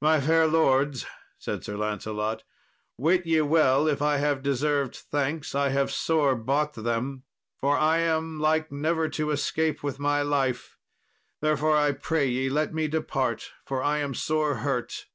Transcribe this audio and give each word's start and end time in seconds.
"My 0.00 0.20
fair 0.20 0.48
lords," 0.48 1.06
said 1.38 1.62
Sir 1.64 1.76
Lancelot, 1.76 2.42
"wit 2.98 3.24
ye 3.24 3.40
well 3.42 3.86
if 3.86 4.02
I 4.02 4.16
have 4.16 4.42
deserved 4.42 4.96
thanks, 4.96 5.54
I 5.54 5.68
have 5.68 5.92
sore 5.92 6.34
bought 6.34 6.72
them, 6.74 7.22
for 7.60 7.76
I 7.76 7.98
am 7.98 8.40
like 8.40 8.72
never 8.72 9.08
to 9.10 9.30
escape 9.30 9.80
with 9.84 10.00
my 10.00 10.22
life; 10.22 10.76
therefore 11.40 11.76
I 11.76 11.92
pray 11.92 12.26
ye 12.28 12.48
let 12.50 12.74
me 12.74 12.88
depart, 12.88 13.52
for 13.64 13.80
I 13.80 13.98
am 13.98 14.12
sore 14.12 14.56
hurt. 14.56 15.06